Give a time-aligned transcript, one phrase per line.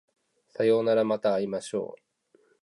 [0.47, 1.95] さようならまた会いましょ
[2.35, 2.37] う